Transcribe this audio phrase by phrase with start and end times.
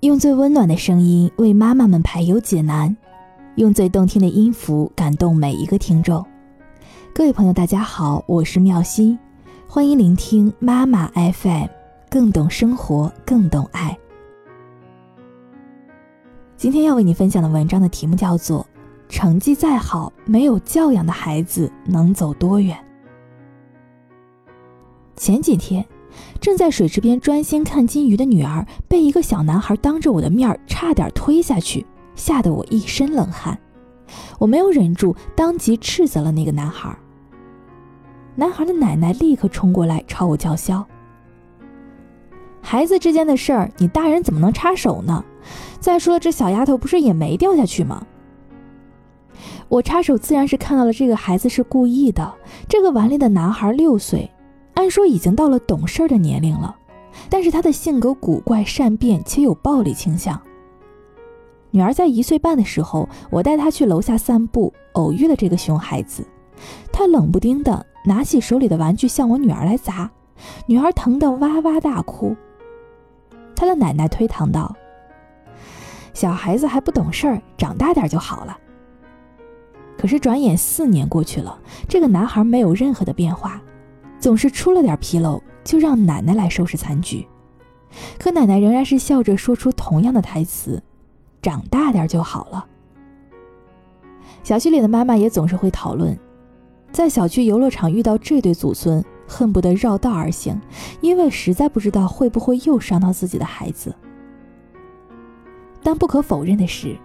[0.00, 2.96] 用最温暖的声音为妈妈们排忧解难，
[3.56, 6.24] 用最动听的音符感动每一个听众。
[7.14, 9.18] 各位朋友，大家好，我是妙心，
[9.68, 11.66] 欢迎聆听妈妈 FM，
[12.08, 13.96] 更懂生活，更懂爱。
[16.56, 18.60] 今天要为你分享的文章的题目叫做
[19.10, 22.74] 《成绩再好，没有教养的孩子能走多远》。
[25.16, 25.84] 前几天。
[26.40, 33.56] 正在水池边专心看金鱼的女儿，被一个小男孩当着我的面差点推下去，吓得我一身冷汗。
[34.36, 36.92] 我没有忍住，当即斥责了那个男孩。
[38.34, 40.84] 男孩的奶奶立刻冲过来朝我叫嚣
[42.60, 45.24] ：“孩子之间的事儿，你大人怎么能插手呢？
[45.78, 48.04] 再说了，这小丫头不是也没掉下去吗？”
[49.68, 52.32] 我插手自然是看到了这个孩子是故意的。
[52.68, 54.30] 这个顽劣的男孩六岁。
[54.74, 56.74] 按说已经到了懂事的年龄了，
[57.28, 60.40] 但是他的性格古怪善变且有暴力倾向。
[61.70, 66.24] 女儿在一岁半的时候，我带她去楼下散步，偶遇了这个熊孩子。
[66.90, 70.10] 他冷不丁的拿起手里的玩具向我女儿来砸，
[70.66, 72.34] 女儿疼得哇哇大哭。
[73.54, 74.74] 他的奶奶推搪道
[76.14, 78.56] ：“小孩子还不懂事儿，长大点就好了。”
[80.00, 83.60] 可是转眼四年过去了，这个男孩没有任何的变化。
[84.18, 87.26] 总是出了点纰漏，就让奶奶来收拾残局。
[88.18, 90.82] 可奶奶仍然是笑着说出同样的台词
[91.42, 92.66] ：“长大点就好了。”
[94.42, 96.18] 小区里的妈妈也总是会讨论，
[96.90, 100.58] 在小区游乐场遇到这对祖孙，恨不得绕道而行，
[101.02, 103.94] 因为实在不知道会不会又伤到自己的孩子。
[105.82, 106.96] 但不可否认的是，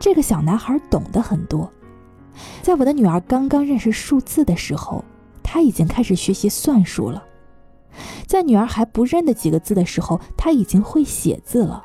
[0.00, 1.70] 这个小男孩懂得很多。
[2.62, 5.04] 在我的女儿刚刚认识数字的时候。
[5.46, 7.22] 她已经开始学习算术了，
[8.26, 11.80] 在女儿还不认得几个字的时候，她已经会写字了。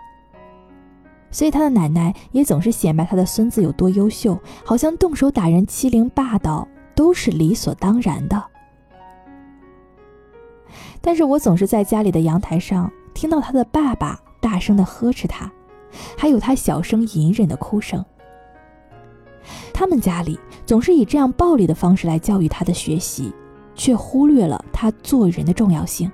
[1.30, 8.44] 所以她的奶奶也总是显摆她的孙子有多优秀，好像动手打人欺凌霸道都是理所当然的。
[11.00, 15.52] 但是我总是在家里的阳台上听到她的爸爸大声的呵斥她，
[16.18, 18.04] 还有她小声隐忍的哭声。
[19.80, 23.32] 他们家里总是以这样暴力的方式来教育他的学习。
[23.76, 26.12] 却忽略了他做人的重要性。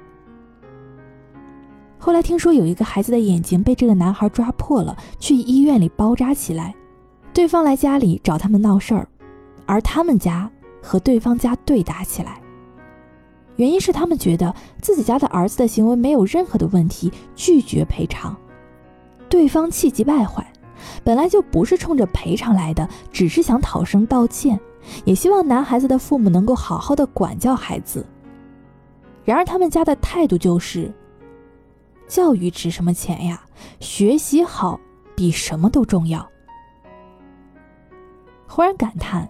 [1.98, 6.76] 后来听说有一个孩子的眼睛被这个男孩抓破了，去医院里包扎起来。
[7.34, 9.08] 对方来家里找他们闹事儿，
[9.66, 10.48] 而他们家
[10.80, 12.40] 和对方家对打起来。
[13.56, 18.38] 原因是他们觉得自己家的儿子的行为没有任何的问题，拒绝赔偿。
[19.28, 20.46] 对方气急败坏，
[21.04, 24.60] 本来就不是冲着赔偿来的，只是想讨声道歉。
[25.04, 28.06] 也希望男孩子的父母能够好好的管教孩子。
[29.24, 30.94] 然而他们家的态度就是：
[32.08, 33.44] 教育值什么钱呀？
[33.80, 34.80] 学习好
[35.16, 36.30] 比什么都重要。
[38.48, 39.28] 忽然感叹，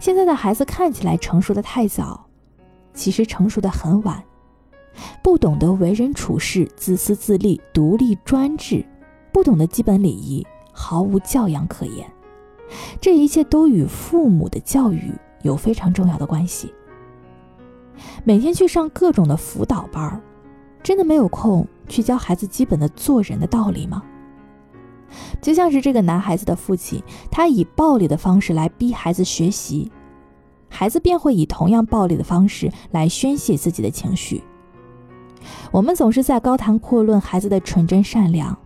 [0.00, 2.26] 现在的孩子看起来成熟的太早，
[2.94, 4.24] 其实成熟的很晚。
[5.22, 8.84] 不懂得为人处事，自私自利、独立专制，
[9.32, 10.44] 不懂得基本礼仪，
[10.78, 12.08] 毫无教养可言。
[13.00, 15.12] 这一切都与父母的教育
[15.42, 16.72] 有非常重要的关系。
[18.22, 20.22] 每天去上各种的辅导班，
[20.82, 24.02] 真的没有空去教孩子基本的做人的道理吗？
[25.40, 29.90] 就像是这个男孩子的父亲，他以暴力的方式来逼孩子学习，
[30.68, 34.44] 孩子便会以同样暴力的方式来宣泄自己的情绪。
[35.72, 38.56] 我们总是在高谈阔论孩子的纯真善良。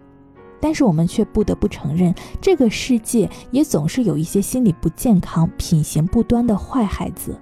[0.62, 7.36] 但是我们却不得不承认，这个世界也总是有一些心理不健康、品行不端的坏孩子，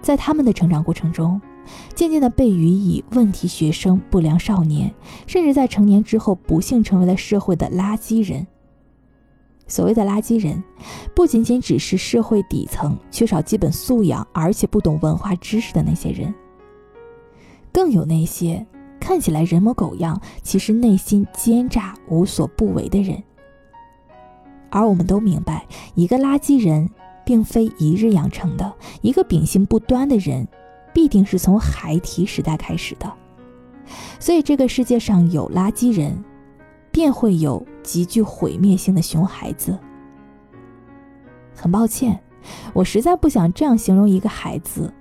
[0.00, 1.38] 在他们的成长过程中，
[1.94, 4.90] 渐渐的被予以问题学生、不良少年，
[5.26, 8.46] 甚至在成年之后不幸成为了社会的垃圾人。
[9.66, 10.64] 所谓的垃圾人，
[11.14, 16.34] 不仅仅只是社会底层缺少基本素养，而且不懂文化知识的那些人，
[17.70, 18.66] 更有那些。
[19.02, 23.20] 看起来人模狗样，其实内心奸诈无所不为的人。
[24.70, 25.66] 而我们都明白，
[25.96, 26.88] 一个垃圾人
[27.24, 30.46] 并非一日养成的，一个秉性不端的人，
[30.94, 33.12] 必定是从孩提时代开始的。
[34.20, 36.22] 所以，这个世界上有垃圾人，
[36.92, 39.76] 便会有极具毁灭性的熊孩子。
[41.56, 42.22] 很抱歉，
[42.72, 44.94] 我实在不想这样形容一个孩子，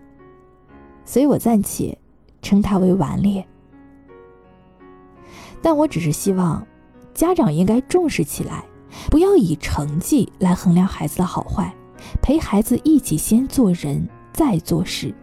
[1.06, 1.96] 所以我暂且
[2.42, 3.46] 称他为顽劣。
[5.62, 6.66] 但我只是希望，
[7.14, 8.64] 家长应该重视起来，
[9.10, 11.74] 不要以成绩来衡量孩子的好坏，
[12.22, 15.14] 陪孩子一起先做人，再做事。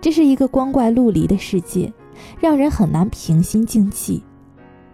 [0.00, 1.92] 这是一个光怪陆离的世界，
[2.40, 4.22] 让人很难平心静气。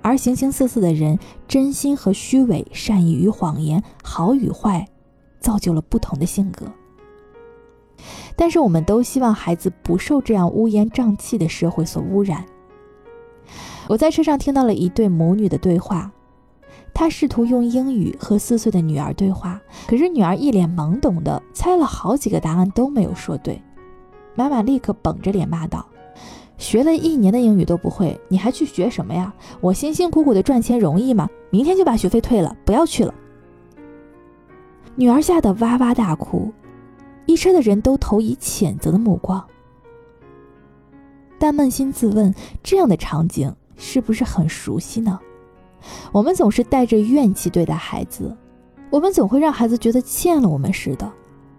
[0.03, 4.87] 而形形色色的人，真心和虚伪，善意与谎言，好与坏，
[5.41, 6.67] 造就了不同的性格。
[8.37, 12.45] 但是，我们都希望孩子不受这样乌烟瘴气的社会所污染。
[13.89, 16.13] 我在车上听到了一对母女的对话，
[16.95, 23.61] 她试图用英语和四岁的女儿对话，可是女儿一脸懵懂的猜了好几个答案都没有说对。
[24.35, 25.85] 妈妈立刻绷着脸骂道。
[26.59, 29.33] 学了一年的英语都不会，你还去学什么呀？
[29.61, 31.29] 我辛辛苦苦的赚钱容易吗？
[31.51, 33.15] 明天就把学费退了，不要去了。
[34.97, 36.53] 女儿吓得哇哇大哭，
[37.27, 39.43] 一车的人都投以谴责的目光。
[41.39, 45.19] 但扪心自问，这样的场景是不是很熟悉呢？
[46.13, 48.37] 我们总是带着怨气对待孩子，
[48.91, 51.11] 我们总会让孩子觉得欠了我们似的，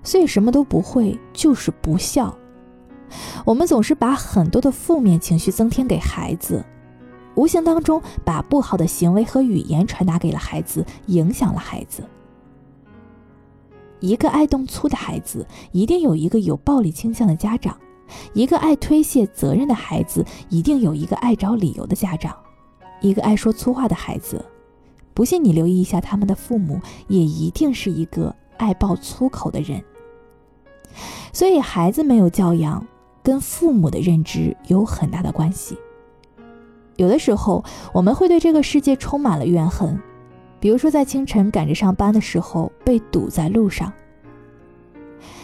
[0.03, 2.37] 所以什么都不会就是不孝。
[3.45, 6.63] 我们总是把很多的负面情绪增添给孩子，
[7.35, 12.03] 无形当中把不好的行为和语言传达给了孩子，影响了孩子。
[14.01, 17.73] 一个爱动粗的孩子，一定有一个有暴力倾向的家长；
[18.33, 22.33] 一个爱推卸责任的孩子，一定有一个爱找理由的家长；
[23.01, 24.43] 一个爱说粗话的孩子，
[25.13, 29.83] 不信你留意一下他们的父母，也一定是一个爱爆粗口的人。
[31.33, 32.85] 所以，孩子没有教养。
[33.21, 35.77] 跟父母的认知有很大的关系。
[36.95, 37.63] 有的时候，
[37.93, 39.99] 我们会对这个世界充满了怨恨，
[40.59, 43.91] 比如说在清晨赶着上班的时候被堵在路上；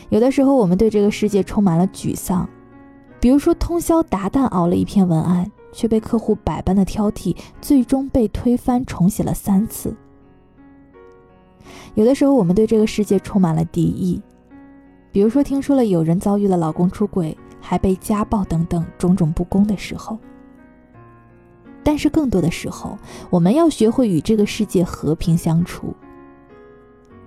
[0.10, 2.50] 有的时候，我们对这个世界充满了沮丧，
[3.26, 9.90] 比如说通宵达旦熬了一篇文案，却被客户百般的挑剔，最终被推翻重写了三次；
[11.96, 14.22] 有的时候，我们对这个世界充满了敌意，
[15.12, 17.36] 比如说听说了有人遭遇了老公出轨。
[17.60, 20.20] 还被家暴等等种种不公的时候，
[21.84, 22.96] 但是更多的时候，
[23.32, 25.96] 我们要学会与这个世界和平相处，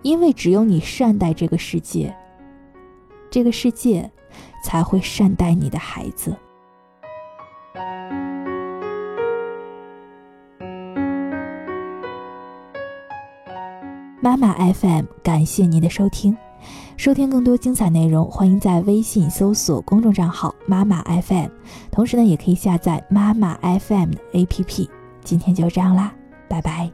[0.02, 2.14] 因为只有你善待这个世界，
[3.28, 4.08] 这个世界
[4.62, 6.36] 才会善待你的孩子。
[14.20, 16.36] 妈妈 FM，感谢您的收听。
[16.96, 21.48] 收听更多精彩内容，欢迎在微信搜索公众账号“妈妈 FM”，
[21.92, 24.88] 同时呢，也可以下载妈妈 FM 的 APP。
[25.22, 26.12] 今天就这样啦，
[26.48, 26.90] 拜拜。